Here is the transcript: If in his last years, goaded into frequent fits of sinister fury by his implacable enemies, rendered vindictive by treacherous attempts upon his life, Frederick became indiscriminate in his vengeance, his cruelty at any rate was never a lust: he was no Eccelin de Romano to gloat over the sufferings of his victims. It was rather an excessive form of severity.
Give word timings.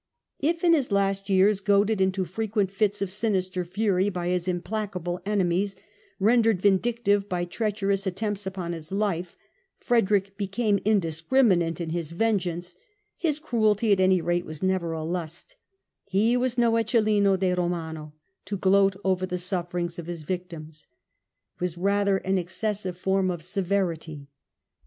If 0.39 0.63
in 0.63 0.73
his 0.73 0.91
last 0.91 1.29
years, 1.29 1.59
goaded 1.59 2.01
into 2.01 2.25
frequent 2.25 2.71
fits 2.71 3.03
of 3.03 3.11
sinister 3.11 3.63
fury 3.63 4.09
by 4.09 4.29
his 4.29 4.47
implacable 4.47 5.21
enemies, 5.27 5.75
rendered 6.19 6.59
vindictive 6.59 7.29
by 7.29 7.45
treacherous 7.45 8.07
attempts 8.07 8.47
upon 8.47 8.73
his 8.73 8.91
life, 8.91 9.37
Frederick 9.77 10.35
became 10.37 10.79
indiscriminate 10.85 11.79
in 11.79 11.91
his 11.91 12.13
vengeance, 12.13 12.77
his 13.15 13.37
cruelty 13.37 13.91
at 13.91 13.99
any 13.99 14.21
rate 14.21 14.43
was 14.43 14.63
never 14.63 14.91
a 14.93 15.03
lust: 15.03 15.55
he 16.05 16.35
was 16.35 16.57
no 16.57 16.77
Eccelin 16.77 17.37
de 17.39 17.53
Romano 17.53 18.15
to 18.45 18.57
gloat 18.57 18.95
over 19.05 19.27
the 19.27 19.37
sufferings 19.37 19.99
of 19.99 20.07
his 20.07 20.23
victims. 20.23 20.87
It 21.57 21.61
was 21.61 21.77
rather 21.77 22.17
an 22.17 22.39
excessive 22.39 22.97
form 22.97 23.29
of 23.29 23.43
severity. 23.43 24.29